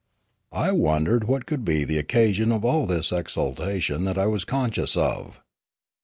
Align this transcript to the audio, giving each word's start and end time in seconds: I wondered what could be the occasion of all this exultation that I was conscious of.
I 0.55 0.71
wondered 0.71 1.25
what 1.25 1.45
could 1.45 1.63
be 1.63 1.83
the 1.83 1.99
occasion 1.99 2.51
of 2.51 2.65
all 2.65 2.87
this 2.87 3.11
exultation 3.11 4.03
that 4.05 4.17
I 4.17 4.25
was 4.25 4.45
conscious 4.45 4.97
of. 4.97 5.41